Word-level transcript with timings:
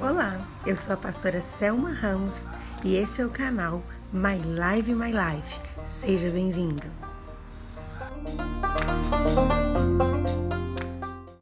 Olá, 0.00 0.40
Eu 0.64 0.76
sou 0.76 0.94
a 0.94 0.96
pastora 0.96 1.40
Selma 1.40 1.90
Ramos 1.90 2.46
e 2.84 2.94
este 2.94 3.20
é 3.20 3.26
o 3.26 3.30
canal 3.30 3.82
My 4.12 4.36
Life 4.36 4.94
My 4.94 5.10
Life. 5.10 5.60
Seja 5.84 6.30
bem-vindo. 6.30 7.07